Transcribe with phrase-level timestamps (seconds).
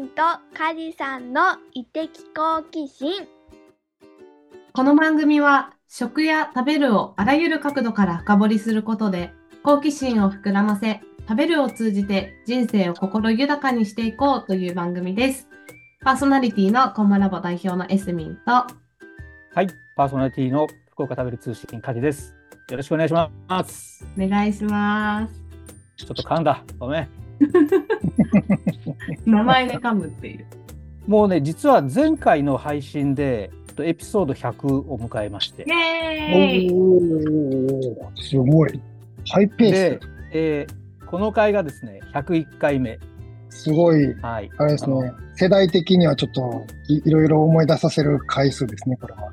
[0.00, 0.22] ンと
[0.56, 1.42] カジさんの
[1.74, 3.12] 異的好奇心。
[4.72, 9.32] この番組は食や食べるをあらゆる角度から深掘りすることで
[9.62, 15.48] 好奇心を膨らませ食べるを通じて人生を心豊かにしていこうという番組です。
[16.02, 18.66] パーソナリティのコンマラボ代表のエスミンとは
[19.62, 22.34] い、パーソナリティの福岡食べる通信カジです。
[22.70, 23.28] よろしくお願いしま
[23.64, 24.06] す。
[24.16, 25.34] お願いします。
[25.96, 26.64] ちょっと噛んだ。
[26.78, 27.29] ごめん。
[29.26, 30.46] 名前で噛むっていう。
[31.06, 33.50] もうね、実は前回の配信で
[33.82, 35.70] エピソード100を迎えましてイ。
[35.70, 38.80] エーイおお、すごい。
[39.28, 40.00] ハイペーで、
[40.32, 40.80] えー
[41.10, 42.96] この回がですね、101回目。
[43.48, 43.64] ス。
[43.64, 44.14] すごい。
[44.22, 44.50] はい。
[44.58, 45.12] あれですね。
[45.34, 49.32] 世代的にはちょっといいろいろ思い出させる回数ですね、これは。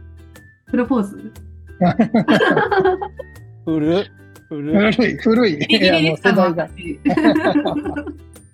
[0.66, 1.32] プロポーズ？
[3.66, 4.12] 古い
[4.50, 4.94] 古い。
[4.94, 5.54] 古い、古い。
[5.70, 6.70] いや、もう世代が。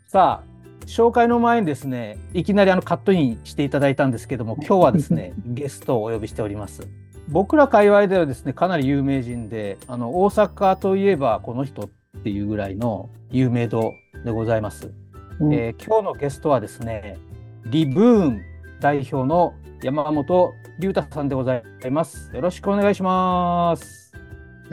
[0.08, 0.54] さあ、
[0.86, 6.88] 紹介の前にですね、いきなりあのカットインしていただいたんですけども、今日はですね、 ゲストをお呼びしております。
[7.30, 13.94] 僕ら界隈ではですね、かなり有名人で、あの、大阪といえばこの人っていうぐらいの有名度
[14.26, 14.92] でございます。
[15.40, 17.18] うんえー今日のゲストはですね、
[17.66, 18.42] リブーン
[18.80, 22.32] 代表の山本龍太さんでございます。
[22.34, 24.03] よろしくお願いします。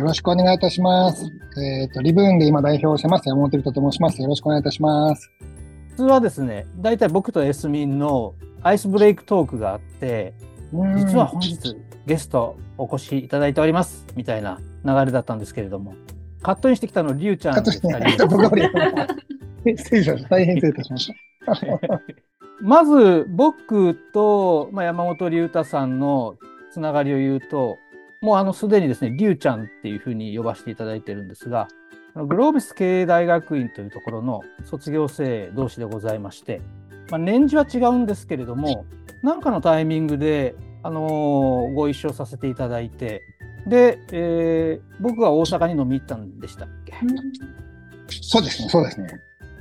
[0.00, 1.30] よろしくお願いいたします。
[1.58, 3.28] えっ、と、リブーンで今代表をしてます。
[3.28, 4.22] 山本龍太と申します。
[4.22, 5.30] よろしくお願いいたします。
[5.90, 10.32] 普通はですね、大体僕とエスミンのアイスブレイクトークがあって、
[10.72, 11.76] うん実は本日
[12.06, 15.96] ゲストお越しいただいておりますみたいな流れだったんですけれども
[16.42, 18.68] カットインしてきたのりゅうちゃんでカットして二人僕よ
[19.64, 20.28] り失礼しました。
[20.28, 22.00] 大変失礼いたしました。
[22.62, 26.36] まず僕と、まあ、山本龍太さんの
[26.70, 27.78] つながりを言うと
[28.20, 31.68] もうあのすでにですねりゅうちゃんっていうふうに呼ばせていただいてるんですが
[32.14, 36.60] グロービス経営大学院というところの卒業生同士でございまして、
[37.10, 38.84] まあ、年次は違うんですけれども
[39.22, 43.22] 何かのタイミングで、あのーご一緒させていただいて
[43.66, 46.92] で、えー僕が大阪に飲み行ったんでしたっけ？
[48.22, 49.08] そうですね、そうですね。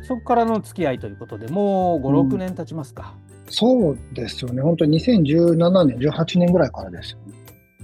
[0.02, 3.14] そこからの付き合いということでもう56年経ちますか。
[3.50, 4.62] そうですよね。
[4.62, 7.39] 本当に2017年、18年ぐらいからですよね。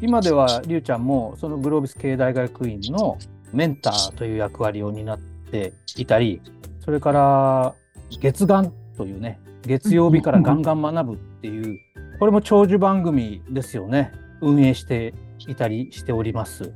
[0.05, 3.17] 今ではりゅうちゃんもそのグロービス経営大学院の
[3.51, 6.43] メンターという役割を担っていたり
[6.79, 7.73] それから
[8.21, 11.79] 月眼というね月曜日からガンガン学ぶっていう
[12.19, 14.11] これも長寿番組ですよね
[14.41, 15.15] 運営して
[15.47, 16.71] いたりしております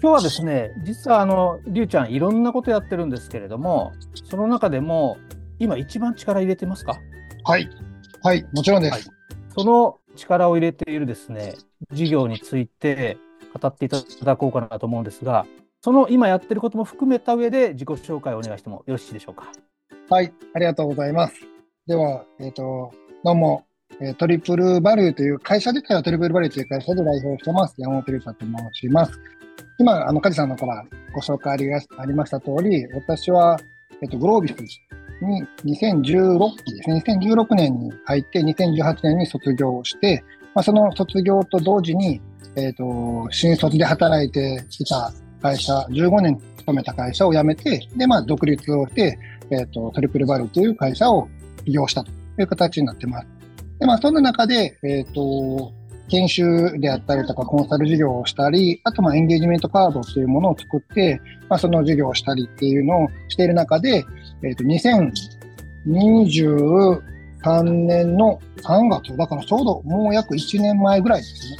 [0.00, 3.92] 今日はですね実はあのりゅうちゃんいろんなことやってるんですけれども
[4.30, 5.18] その中でも
[5.58, 6.98] 今一番力入れてますか？
[7.44, 7.68] はい。
[8.22, 8.92] はい、もちろんです。
[8.92, 9.02] はい
[9.54, 11.54] その力を入れているですね、
[11.90, 13.18] 事業について
[13.58, 15.46] 語っていただこうかなと思うんですが、
[15.80, 19.50] その今やってることも含めた上で自己紹介をお願いしてもよろしいでしょうか？
[20.08, 21.34] はい、ありがとうございます。
[21.86, 22.92] では、えっ、と、
[23.24, 23.64] どうも、
[24.00, 27.74] えートリプルバリューという会社自体はトリプルバリューという会社で代表してます。
[27.78, 29.12] 山本龍太と申します。
[29.78, 30.84] 今、あの、梶さんのから
[31.14, 33.58] ご紹介ありがありました通り、私は、
[34.00, 34.54] えっ、と、グロービス
[35.22, 40.24] に2016期ですね、2016年に入って2018年に卒業して、
[40.54, 42.20] まあ、その卒業と同時に、
[42.56, 49.18] えっ、と、新卒で働いていた会社、15年勤めた会社を辞めて、で、まあ、独立をして、
[49.50, 51.28] えっ、と、トリプルバルという会社を
[51.64, 53.26] 起業したという形になってます。
[53.78, 55.72] で、まあ、そんな中で、えっ、と、
[56.12, 64.04] 研修であったりとか、コンサル事業をしたり、あと、ま、エンゲージメントカードっていうものを作って、まあ、その事業をしたりっていうのをしている中で、
[64.42, 71.56] えっ、と、2023年の3月、だからちょうどもう約1年前ぐらいですね。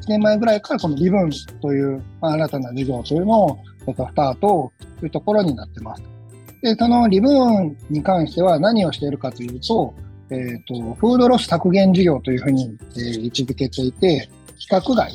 [0.00, 1.30] 1年前ぐらいからこのリブン
[1.60, 6.02] という、まあ、新たな事業というのを、スタートというところになってます。
[6.60, 9.94] で、そのリブーンに関しては何をしているかというと、
[10.32, 15.12] えっ、と、フードロス削減事業というふうに、えー位置づけていて、規格外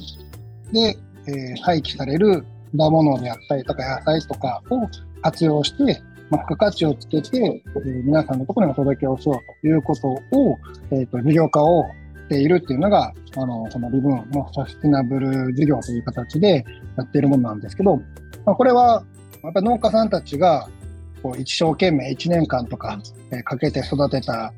[0.71, 0.97] で、
[1.27, 2.45] えー廃棄される
[2.77, 4.87] 果物であったりとか野菜とかを
[5.21, 10.57] 活用して、まあ、付加価値をつけて、えー皆さんのところにお届けをしようということを、
[10.91, 11.83] えっ、と、事業化を
[12.27, 16.65] しているっていうのが、あの、このリブンのサスティナブル事業という形で
[16.97, 17.97] やっているものなんですけど、
[18.45, 19.03] まあ、これは、
[19.43, 20.67] やっぱ農家さんたちが、
[21.23, 22.99] こう一生懸命1年間とか、
[23.43, 24.53] かけて育てた、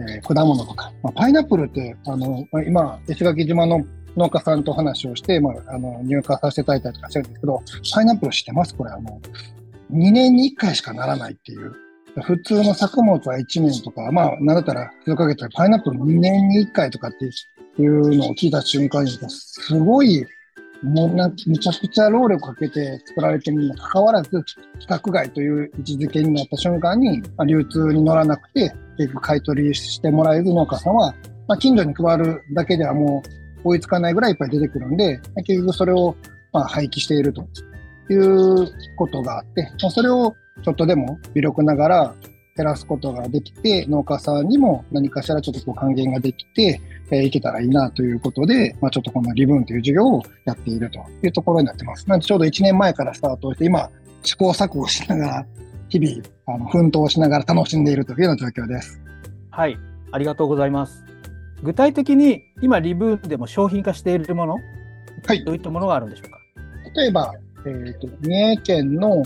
[0.00, 3.84] えー果物とか、まあ、パイナップルって、あの、まあ今、石垣島の
[4.16, 7.62] 農家さんと話をして、まあ、あの、入荷させていただいたりとかしてるんですけど、
[7.94, 8.74] パイナップル知ってます？
[8.74, 9.20] これ、あの、
[9.92, 11.72] 2年に1回しかならないっていう。
[12.22, 17.26] 普通の作物は1年とか、まあ、なんだったら数ヶ月でパイナップル2年に1回とかって
[17.80, 20.26] いうのを聞いた瞬間に、すごい
[20.82, 31.14] もうな、めちゃくちゃ労力かけて作られてるにもかかわらず、規格外という位置づけになった瞬間に、まあ、流通に乗らなくて、結局買い取りしてもらえず農家さんは、
[31.48, 33.22] まあ、近所に配るだけではも
[33.64, 36.14] う追いつかないぐらいいっぱい出てくるんで、結局それを
[36.52, 37.42] まあ廃棄していると
[38.10, 42.14] いうことがあって、まあ、それをちょっとでも微力ながら
[42.58, 52.08] 減らすことができて、農家さんにも何かしらちょっとこう還元ができて、えーいけたらいいなということで、まあ、ちょっとこのリブーンという授業をやっているというところになってます。
[52.08, 53.88] なんでちょうど1年前からスタートして、今、
[54.24, 55.46] 試行錯誤しながら、
[55.88, 59.00] 日々、あの奮闘しながら楽しんでいるというような状況です。
[59.50, 59.78] はい、
[60.12, 61.04] ありがとうございます。
[61.62, 64.56] 具体的に今リブーンでも商品化しているもの、
[65.26, 66.38] はいどういったものがあるんでしょうか？
[66.94, 67.34] 例えば、
[67.66, 69.24] えーと三重県の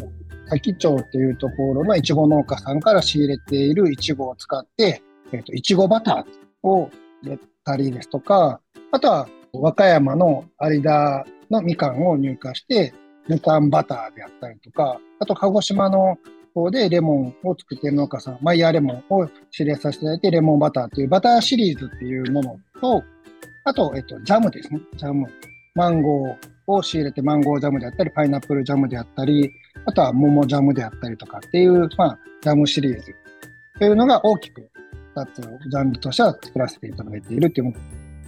[0.48, 5.02] 多気町っていうところのいちご農家さんから仕入れているいちごを使って、
[5.32, 6.90] えーといちごバターを
[7.22, 8.60] 入れたりですとか、
[8.90, 12.92] あとは和歌山の有田のみかんを入荷して、
[13.28, 16.18] みかんバターであったりとか、あと鹿児島の
[16.54, 23.02] 方でレモンを作っている農家さん、マイヤーレモンを知り合いさせていただいて、レモンバターというバターシリーズっていうものと、
[23.64, 24.80] あと、えっと、ジャムですね。
[24.96, 25.26] ジャム。
[25.74, 26.36] マンゴー
[26.66, 29.50] を仕入れてマンゴージャムであったり、パイナップルジャムであったり、
[29.84, 33.14] あとは桃ジャムであったりとかっていう、まあ、ジャムシリーズ
[33.78, 34.70] というのが大きく
[35.16, 37.72] 2つのジャンルとしては作らせていただいているっていうも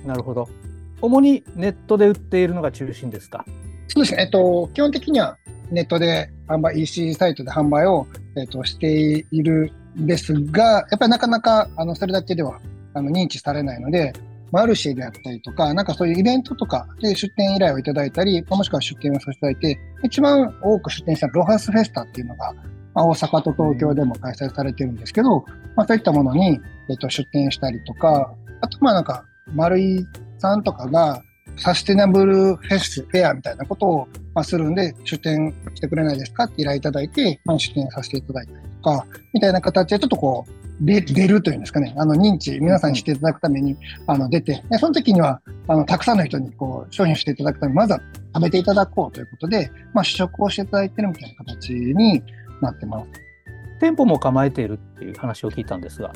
[0.03, 0.09] の。
[0.09, 0.49] なるほど。
[1.01, 3.45] 主にネットで売っているのが中心ですか？
[3.89, 4.23] そうですね。
[4.23, 5.37] えっと、基本的には
[5.71, 8.07] ネットで販売、EC サイトで販売を、
[8.37, 12.61] えっと、しているんですが、やっぱりなかなか、あの、それだけでは、
[12.95, 14.13] あの、認知されないので、
[14.55, 22.55] マルシェであったりとか、なんかそういうイベントとかで出店依頼をいただいたり、もしくは出店をさせていただいて、一番多く出店したロハスフェスタっていうのが、
[22.95, 29.25] まあ、大阪と東京でも開催されてるんですけど、まあそういったものに、えっと、出店したりとか、あとまあなんか、
[29.55, 30.07] 丸井
[30.39, 31.21] さんとかが、
[31.57, 43.77] サステナブルフェス、フェアみたいなことを、まあ、するんで、出店してくれないですかって依頼いただいて、まあ、出店させていただいたりとか、みたいな形でちょっとこう、出るというんですかね、あの認知、皆さんにしていただくために
[44.07, 48.01] あの出て、でその時にはあのたくさんの人にこう商品をしていただくために、まずは
[48.35, 52.23] 食べていただこうということで、まあ、試食をしていただいてるみたいな形に
[52.61, 53.11] なってます。
[53.81, 56.13] 店舗も構えているっていう話を聞いたんですが。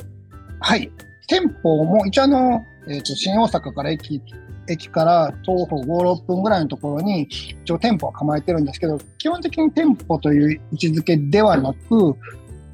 [0.59, 0.91] はい。
[1.27, 4.21] 店舗も一応あの、えっ、と、新大阪から駅、
[4.67, 7.27] 駅から徒歩5、6分ぐらいのところに
[7.63, 12.15] 一応店舗は構えてるんですけど、基本的に店舗という位置づけではなく、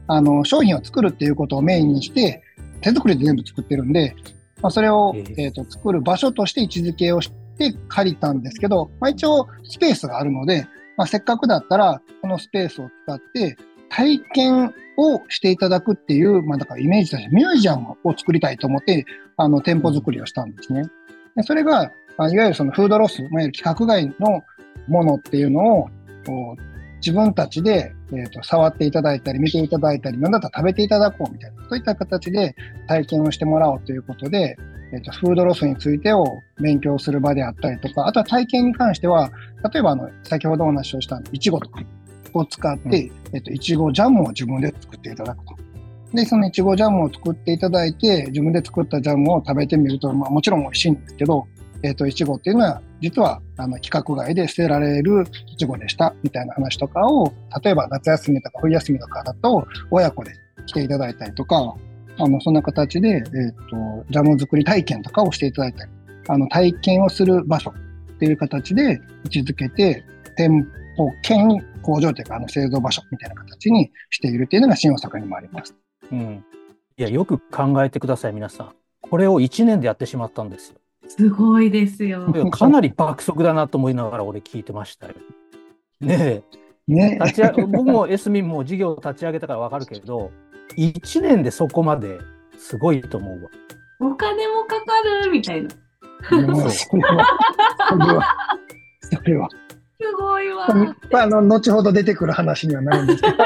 [0.07, 2.41] あの、商品を作るっていうことをメインにして、
[2.81, 4.15] 手作りで全部作ってるんで、
[4.61, 10.67] まあ、それを、えええっ、と、作る場所として位置づけをして借りたんですけど、まあ、一応スペースがあるので、
[10.97, 13.57] まあ、せっかくだったら、このスペースを使って、
[13.89, 19.05] 体験をしていただくっていう、まあ、だからイメージとしてミュージアムを作りたいと思って、
[19.37, 20.83] あの、店舗作りをしたんですね。
[21.35, 24.43] でそれが、あいわゆるそのフードロス、いわゆる規格外の
[24.87, 25.89] ものっていうのを、
[27.05, 32.55] 自分たちで、えー、と触っていただいたり、見ていただいたり、なんだったら食べていただこうみたいな、そういった形で
[32.87, 34.57] 体験をしてもらおうということで、
[34.91, 39.29] えー、とフードロスについてを勉強する場であったりとか、あとは体験に関しては、
[39.71, 41.81] 例えばあの先ほどお話をしたいちごとか
[42.33, 45.55] を使って、えっといちごジャムを自分で作っていただくと。
[46.13, 51.45] で、そのいちごジャムを作っていただいて、自分で作ったジャムを食べてみると、まあ、もちろん美味しいんですけど、
[51.83, 57.31] えっといちごっていうのは、実はあの規格外で捨てられるいちごでしたみたいな話とかを、
[57.63, 60.31] 例えば夏休みとか冬休みとかだと、親子で
[60.65, 61.75] 来ていただいたりとか、
[62.17, 63.23] あのそんな形で、えっ
[63.69, 65.91] とジャム作り体験とかをしていただいたり、
[66.29, 67.71] あの体験をする場所
[68.15, 70.03] っていう形で位置づけて、
[70.35, 71.47] 店舗兼
[71.83, 75.75] 工場というかあの製造場所みたいな形にしているっていうのが新大阪にもあります。
[76.11, 76.43] うん。
[76.97, 78.71] いや、よく考えてください、皆さん。
[79.01, 80.79] これを1年でやってしまったんですよ。
[81.07, 85.13] すごいですよかなり爆速だなと思いながら俺聞いてましたよ。
[86.01, 86.43] ね
[86.87, 90.31] ねえ、立ち上僕もエスミンも事業を立ち上げたからわかるけど、
[90.77, 92.19] 1年でそこまで
[92.57, 93.49] すごいと思うわ。
[93.99, 95.69] お金もかかるみたいな。
[96.29, 96.97] それは、そ
[99.23, 99.49] れは。
[99.99, 100.67] すごいわ。
[101.11, 103.37] まあ、あの、後ほど出てくる話にはなるんですけど。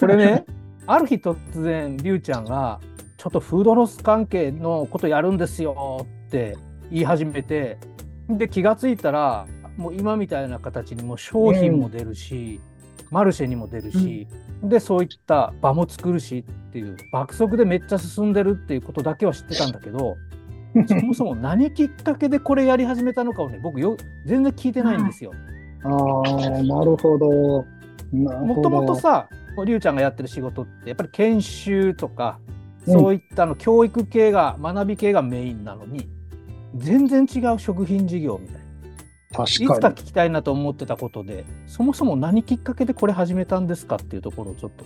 [0.00, 0.44] これね、
[0.86, 2.80] ある日突然、りゅうちゃんが、
[3.24, 6.58] ちょっとフードロス関係のことやるんですよって
[6.90, 7.78] 言い始めて、
[8.28, 9.46] で、気がついたら、
[9.78, 12.60] もう今みたいな形にもう商品も出るし、
[13.10, 14.28] マルシェにも出るし、
[14.62, 20.16] で、そういった場も作るしっていう、爆速でめっちゃ進んでるっていうことだけは知ってたんだけど、
[20.86, 25.32] そもそも何きっかけでこれやり始めたのかをね、僕よ、全然聞いてないんですよ。
[25.82, 27.64] ああ、なるほど。
[28.12, 29.30] もともとさ、
[29.64, 32.53] りゅうちゃんがやってる仕事って、やっぱり研修とか、うん
[32.86, 36.08] そういったの教育系が、学び系がメインなのに、
[36.76, 38.64] 全然違う食品事業みたいな。
[39.44, 39.88] いつか。
[39.88, 44.84] 聞きたいなと思ってたことで、そもそも何きっかけでこれ始めたんですかっていうところをちょっと。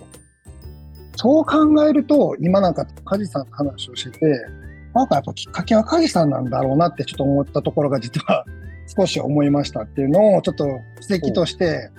[1.15, 4.45] そう考えると、今なんか梶さんの話をしてて、
[4.93, 8.45] なんかやっぱきっかけは梶さんなんだろうなってちょっと思ったところが実は
[8.97, 10.67] 少し思いましたっていうのをちょっと
[11.09, 11.91] 指摘として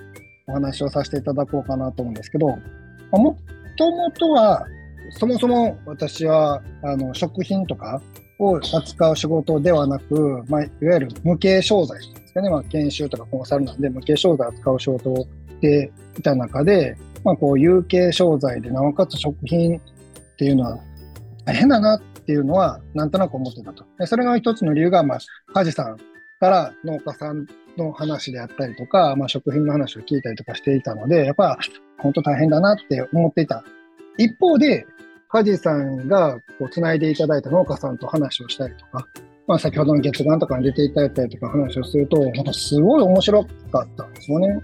[0.47, 2.55] お話をさせていただこうかなと思うんですけど、ま
[3.13, 3.37] あも
[3.77, 4.65] ともとは、
[5.11, 8.01] そもそも私はあの食品とか
[8.39, 15.27] を扱う仕事ではなく、まあ、いわゆる無形商材ですかね、まあ、研修とかコンサルなんで無形商材を扱う仕事をし
[15.61, 19.81] ていた中で、まあ、こう有形商材でなおかつ食品っ
[20.37, 20.79] ていうのは
[21.45, 23.85] 大変だなっていうのはなんとなく思ってたと。
[23.99, 25.19] でそれの一つの理由が、まあ、
[25.53, 25.97] 梶さん
[26.39, 27.45] から農家さん
[27.77, 31.57] の話であったりとか、まあ、食品の話を聞いたりとかしていたので、やっぱ
[31.99, 33.63] 本当大変だなって思っていた。
[34.17, 34.85] 一方で、
[35.31, 39.07] 梶さんがこう繋いでいただいた農家さんと話をしたりとか、
[39.47, 44.61] まあ、先ほどの月眼とかに出ていただいたりとか話をすると、なんかすごい面白かったんですよね。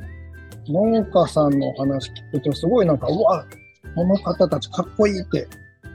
[0.68, 3.46] 農家さんの話聞くと、すごいなんか、うわ、
[3.96, 5.48] この方たちかっこいいって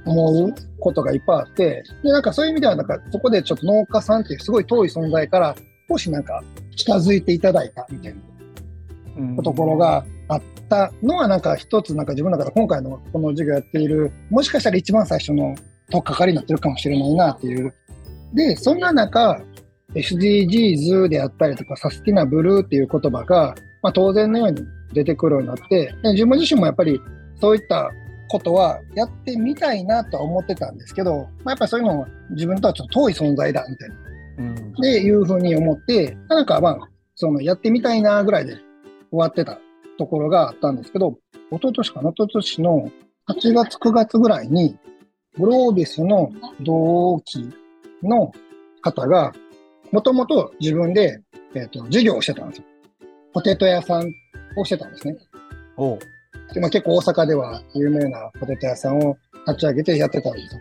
[0.07, 5.55] 思うことがいっぱいあって、で、なんかそういう意味では、なんかそこでちょっと農家さんっていうすごい遠い存在から、
[5.89, 6.43] 少しなんか
[6.77, 8.15] 近づいていただいたみたい
[9.17, 15.55] なところがあったのは、なんか一つ、なんか自分の中で今回のこの授業やっている、もしかしたら一番最初の
[15.91, 17.75] とっかかりになってるかもしれないなっていう。
[18.35, 19.43] で、そんな中、
[19.95, 24.63] SDGs であったりとか、サスティナブルっていう言葉が、まあ当然のように
[24.93, 27.01] 出てくるようになって、で自分自身もやっぱり
[27.41, 27.91] そういった
[28.29, 33.95] ことはやってみたいなとは思ってたんですけど、まあ、やっぱりそういうのは自分とはちょっと遠い存在だみたいな。
[34.39, 36.79] うんで、いうふうに思って、なんかまあ、
[37.15, 38.55] そのやってみたいなぐらいで
[39.11, 39.59] 終わってた
[40.03, 41.17] ところがあったんですけど、
[41.51, 42.91] 一昨年かな、一昨年の
[43.29, 44.77] 8月、9月ぐらいに、
[45.39, 47.49] グロービスの同期
[48.03, 48.33] の
[48.83, 49.33] 方が、
[49.93, 51.23] もともと自分で、
[51.55, 52.65] えっ、と、授業をしてたんですよ。
[53.33, 54.13] ポテト屋さん
[54.57, 55.17] をしてたんですね。
[55.77, 55.99] おう
[56.53, 59.17] でまあ、結構大阪では有名なポテト屋さんを
[59.47, 60.61] 立ち上げてやってたんですよ。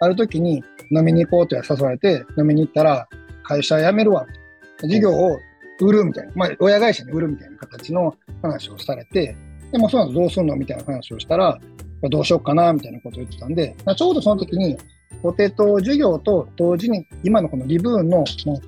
[0.00, 3.06] ある時に飲みに行こうと誘われて飲みに行ったら
[3.42, 4.26] 会社辞めるわ。
[4.82, 5.38] 事業を
[5.80, 9.36] 売るみたいな、まあ親会社に売るみたいな形の話をされて、
[9.72, 11.58] でもそうなのどうすんのみたいな話をしたら、
[12.02, 14.76] どうしようかなみたいなことを言ってたんで、まあちょうどその時に
[15.22, 18.24] ポテト事業と同時に今のこのリブーンの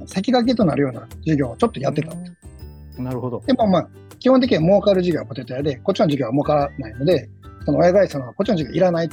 [0.06, 3.42] 先駆けとなるような事業をちょっとやってたんですよなるほど。
[3.46, 3.88] でもまあ、
[4.18, 7.28] 基本的には儲かる事業はポテト屋で、こっちの事業は儲からないので、
[7.64, 9.08] その親会社のこっちの事業いらない。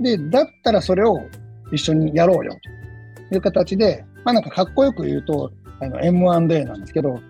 [0.00, 1.20] で、だったらそれを
[1.72, 2.56] 一緒にやろうよ
[3.28, 7.20] という形で、まあなんかかっこよく言うと、あの M&A なんですけど、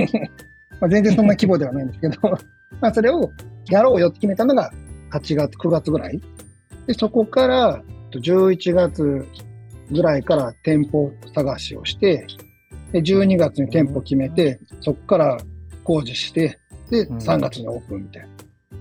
[0.80, 2.18] まあ全然そんな規模ではないんですけど、
[2.80, 3.30] まあそれを
[3.68, 4.70] やろうよって決めたのが
[5.10, 6.20] 8月、9月ぐらい。
[6.86, 7.82] で、そこから
[8.12, 9.26] 11月
[9.90, 12.26] ぐらいから店舗探しをして、
[12.92, 15.38] で、12月に店舗決めて、そこから
[15.84, 16.58] 工事して、
[16.90, 18.28] で、うん3月にオープンみたいな。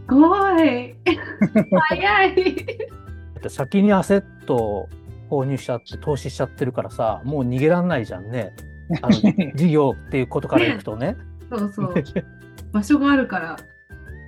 [0.09, 0.95] すごい。
[1.89, 2.55] 早い。
[3.47, 4.89] 先にアセットを
[5.29, 8.53] 購入しちゃって投資しちゃってるからさもう逃げらんないじゃんね
[9.01, 11.15] あの事業っていうことからいくとね。
[11.49, 11.93] そうそう。
[12.71, 13.49] 場所があるから。
[13.49, 13.65] だか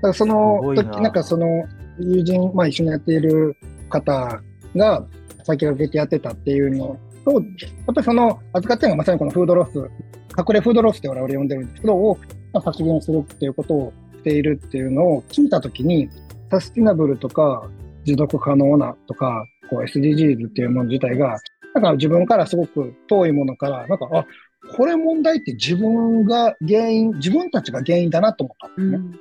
[0.07, 1.67] らその時、なんかその
[1.99, 3.55] 友人、まあ一緒にやっている
[3.89, 4.41] 方
[4.75, 5.05] が
[5.43, 7.41] 先駆けてやってたっていうのと、やっ
[7.87, 12.17] ぱりその扱ってるのがまさにこのフードロス、隠れフードロスって我々呼んでるんですけど、を
[12.53, 16.09] まあ削減するっていうことをしているっていうのを聞いたときに、
[16.49, 17.69] サスティナブルとか
[18.03, 21.37] 持続可能なとか、こう SDGs っていうもの自体が、
[21.73, 24.25] なんか自分からすごく遠いものから、なんか、あ、
[24.75, 29.17] これ問題って自分が原因、自分たちが原因だなと思ったんですね。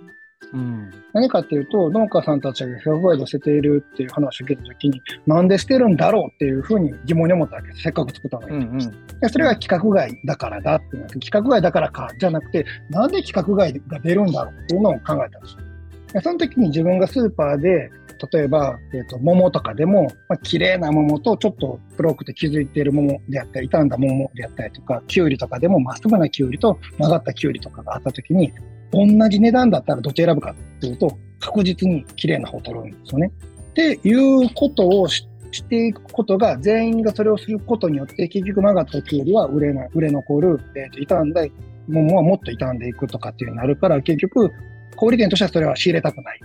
[0.53, 7.83] うん何かっていうと、農家さんたちが100倍で捨てているっていう話を聞いたときに、なんで捨てるんだろうっていうふうに疑問に思ったわけです。
[7.83, 8.67] せっかく作ったのに。
[8.67, 8.79] うんうん
[9.21, 15.71] でそれが規格外だからだってなって、規格外だからか、じゃなくて、なんで規格外が出るんだろうっていうのを考えたんですよ。
[16.15, 17.91] でその時に自分がスーパーで、
[18.33, 28.53] 例えば、えっ、と、桃とかでも、まあ、綺麗な桃とちょっと黒くて気づいている桃であったり、傷んだ桃であったりとか、キュウリとかでもまっすぐなキュウリと曲がったキュウリとかがあった時に、
[28.93, 33.31] 同じ値段だったらどっち選ぶかっていうと、確実に綺麗な方を取るんですよね。
[33.71, 41.45] っていうことをししていくことが、全員がそれをすることによって、結局曲がったキュウリは売れない、売れ残る、えーと傷んだ
[41.89, 44.51] 桃はもっと傷んでいくとかっていうになるから、結局、
[44.97, 46.41] 小売店としてはそれは仕入れたくない。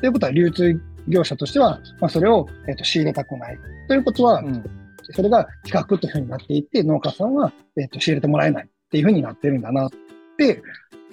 [0.00, 3.58] ということは、流通業者としては、まあ、それを、えーと仕入れたくない。
[3.88, 4.64] ということは、うん
[5.12, 9.90] それが企画というふうになっていって、農家さんは、えーと仕入れてもらえないっていうふうになってるんだなっ
[10.36, 10.62] て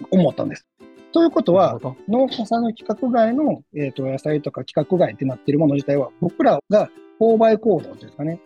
[0.10, 0.66] 思ったんです。
[1.12, 8.40] ということは農家さんの規格外の、えー、と野菜とか規格外ってなっているもの自体は、僕らが購買行動というかね、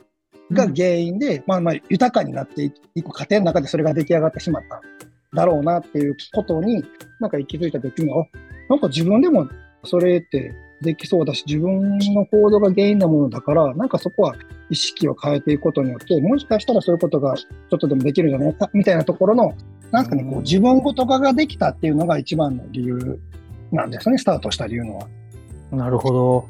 [0.51, 4.81] が原因で、まあまあ豊かになっていく過程の中でそれが出来上がってしまった
[5.33, 6.83] だろうなっていうことに、
[7.19, 8.15] なんか気づいた時に、あ、
[8.69, 9.47] なんか自分でも
[9.83, 14.36] それってできそうだし、自分の行動が原因なものだから、なんかそこは
[14.69, 19.53] 意識を変えていくことによって、もしかしたらそういうことがちょっとでもできるんじゃないか、みたいなところの、
[19.91, 23.19] なんかね、こう自分ごと化ができたっていうのが一番の理由
[23.72, 25.07] なんですね、スタートした理由のは。
[25.72, 26.48] なるほど。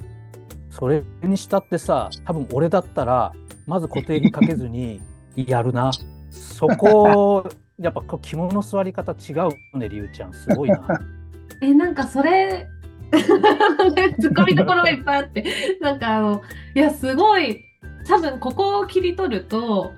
[0.70, 3.34] それにしたってさ、多分俺だったら、
[3.66, 5.02] まず固定にかけずに
[5.36, 5.92] やるな。
[6.30, 9.34] そこ、やっぱこう肝の座り方違
[9.74, 10.34] うね、りゅうちゃん。
[10.34, 10.88] すごいな。
[11.62, 12.68] え、なんかそれ、
[14.20, 15.46] ツッコミどころがいっぱいあって、
[15.82, 16.42] なんかあの、
[16.76, 17.64] いや、すごい、
[18.08, 19.94] 多分ここを切り取ると、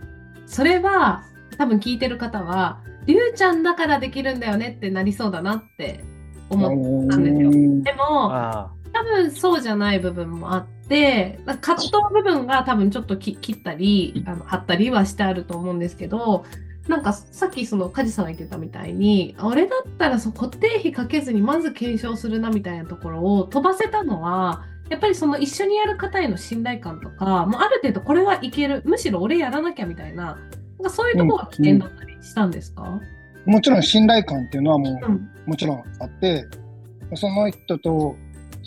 [0.45, 1.23] それは、
[1.57, 6.03] 多分聞いてる方は、りゅうちゃんだからできるんだよねってなりそうだなって
[6.49, 7.49] 思ったんですよ。
[7.49, 7.83] うん。
[7.83, 16.45] でも、あ多分そうじゃない部分もあって、葛藤部分が多分ちょっとき切ったり、あの貼ったりはしてあると思うんですけど、
[16.89, 33.00] なんかさっきその梶さんが言ってたみたいに、俺だったらそう固定費かけずにまず検証するなみたいなところを飛ばせたのは、やっぱりその一緒にやる方への信頼感とか、もうある程度これはいける、むしろ俺やらなきゃみたいな、なんかそういうところが起点だったりしたんですか、
[33.46, 35.29] もちろん信頼感っていうのはもう、うん。
[35.46, 36.48] もちろんあって、
[37.13, 38.15] その人と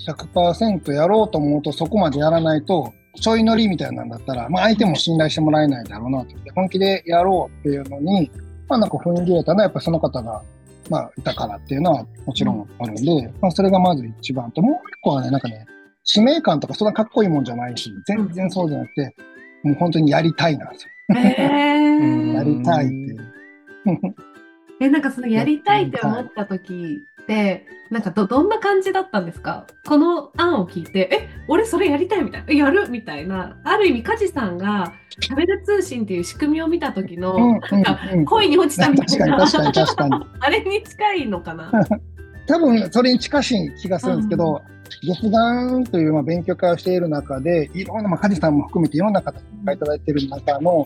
[0.07, 6.35] 100%やろうと思うとそこまでやらないと、ちょい乗りみたいなんだったら、まあ相手も信頼してもらえないだろうなと。
[6.55, 8.31] 本気でやろうっていうのに、
[8.69, 10.43] まあなんか踏ん切れたのはやっぱその方が、
[10.91, 15.67] まあいたからっていうのはもちろんあるんで、まあそれがまず一番と、もう一個はね、なんかね、
[16.05, 19.15] 使命感とかそんなかっこいいもんじゃないし、全然そうじゃなくて、
[19.63, 20.91] もう本当にやりたいなんですよ。
[22.35, 23.35] やりたいっていう。
[24.85, 29.67] え、なんかそのやりたいって思った時って、なんかど、どんな感じだったんですか？
[29.87, 37.61] この案を聞いて、え、俺それやりたいみたいな、えやるみたいな、ある意味、梶さんが食べる通信っていう仕組みを見た時の、
[38.27, 40.27] 恋に落ちたみたいな、確かに確かに確かに。
[40.41, 41.71] あれに近いのかな？
[42.49, 44.63] 多分それに近しい気がするんですけど、
[45.05, 50.85] 月眼というまあ勉強会をしている中で、いろんな、まあ、梶さんも含めていろんな方においただいている中の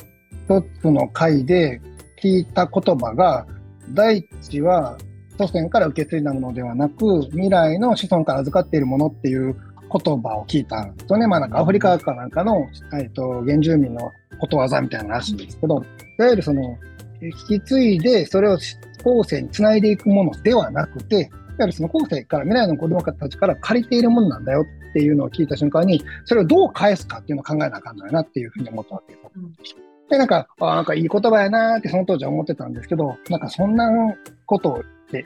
[0.49, 1.81] 一つの回で
[2.23, 3.47] 聞いた言葉が、
[3.91, 4.99] 第一は
[5.39, 9.55] 祖先から受け継いだものではなく、未来の子孫から預かっているものっていう
[9.93, 11.27] 言葉を聞いたんですよね。
[11.27, 12.67] まあなんかアフリカかなんかの、
[12.99, 15.85] えっと、原住民のことわざみたいならしいんですけど、
[16.19, 16.77] いわゆるその、
[17.21, 18.59] 引き継いでそれを
[19.03, 21.29] 後世につないでいくものではなくて、いわ
[21.61, 29.21] ゆるその後世から未来の子供たちから借りているものなんだよっていうのを聞いた瞬間に、それをどう返すかっていうのを考えなあかんのよなっていうふうに思ったわけで
[29.65, 33.91] すで、なんか、あなんかいい言葉やなーってその当時は思ってたんですけど、なんかそんな
[34.47, 35.25] ことって、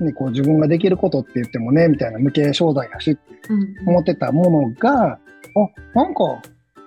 [0.00, 5.18] ね、こう自分ができることって言ってもね、みたいな無形商材やしってうん思ってたものが、あ、
[5.94, 6.42] なんか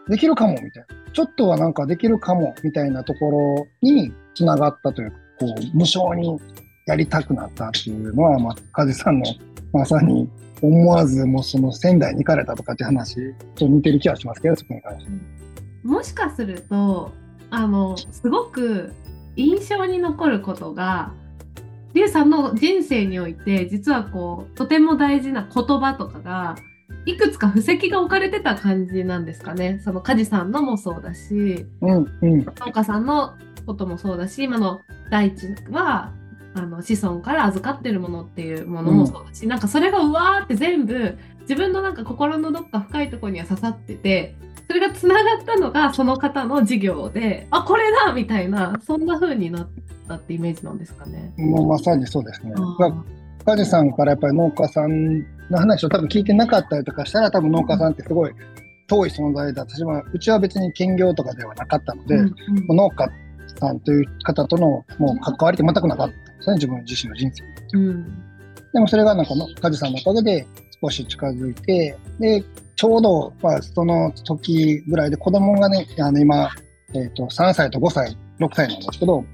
[0.10, 1.12] できるかも、みたいな。
[1.14, 6.40] ちょっとはなんかできるかも、みたいなところに繋がったというか、こう、無償に
[6.86, 9.26] やりたくなったっていうのは、まあ、梶さんの
[9.74, 10.30] まさに
[10.62, 15.12] 思わずもうその仙台に行かれたとかって話と似てる気がしますけど、そこに関して。
[15.84, 17.12] もしかすると、
[17.50, 18.94] あの、すごく
[19.36, 21.14] 印象に残ることが、
[21.94, 26.56] リュウさんの人生において、実はこう、とても大事な言葉とかが、
[27.06, 29.80] いくつか布石が置かれてた感じなんですかね。
[29.84, 32.46] その梶さんのもそうだし、うん、うん。
[32.46, 36.14] 農家さんのこともそうだし、今の大地は、
[36.54, 44.36] あの子孫から預かってるものっていうものもそうだし、なんかそれがうわーって全部自分のなんか心のどっか深いところには刺さってて
[44.68, 49.70] それがつながったのがその方の事業であこれだみたいなそんな風になっ
[50.08, 51.34] たってイメージなんですかね。
[51.38, 52.54] もうまさにそうですね。
[52.56, 58.32] あまあ梶さんからやっぱり農家さんの話を多分聞いてなかったりとかしたら、多分農家さんってすごい
[58.88, 62.36] 遠い存在だったし、まあ、うちは別に兼業とかではなかったので、うん
[62.70, 63.10] うん農家
[63.60, 67.86] さんという方とのもう関わりって全くなかったんですね、自分自身の人生に。
[67.86, 68.24] うん
[68.74, 70.48] でもそれがなんかの梶さんのおかげで
[70.82, 72.44] 少し近づいて、で、
[72.78, 76.50] ちょうど、まあ、その時ぐらいで子供がね、あの今、
[76.94, 79.26] えっ、と、3歳と5歳、6歳なんですけど、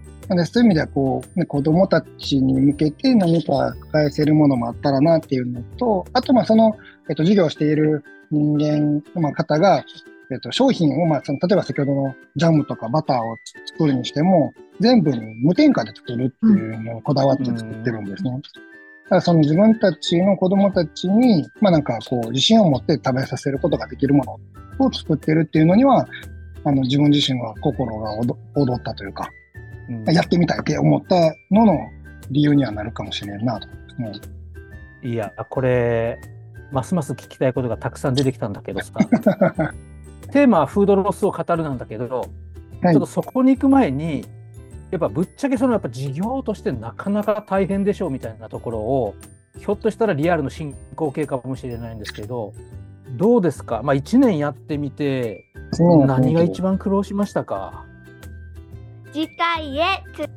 [0.45, 6.77] そういう意味ではこう、ね、子供たちに向けて何か返せるものもあったらなっていうのと、あとその、
[7.09, 9.83] えっ、と、授業している人間、まあ、方が、
[10.31, 18.31] えっ、と、商品を、まあ、その例えば先ほどのジャムとかバターを作るにしても、全部無添加で作るっていうのをこだわって作ってるんですね。
[18.31, 18.72] だか
[19.09, 24.39] らその自分たちの子供たちに、まあなんかこう、自信を持って食べさせることができるも
[24.79, 26.07] のを作ってるっていうのには、
[26.65, 29.29] あの自分自身は心が踊踊ったというか、
[29.89, 30.13] うん。
[30.13, 31.77] やってみたいって思ったのの
[32.31, 34.33] 理由にはなるかもしれんなと思いますね。
[35.11, 36.19] いや、これ、
[36.71, 38.93] ますます聞きたいことがたくさん出てきたんだけどさ、
[40.31, 42.29] テーマはフードロスを語るなんだけど、
[42.81, 42.93] はい。
[42.93, 44.25] ちょっとそこに行く前に、
[44.93, 49.15] やっぱぶっちゃけそのやっぱ事業としてなかなか大変でしょうみたいなところを、
[49.57, 52.53] ひょっとしたらリアルの進行形かもしれないんですけど、
[53.17, 55.45] どうですか、まあ、1年やってみて、
[55.79, 57.85] うん何が一番苦労しましたか？
[59.11, 60.29] 次回へつ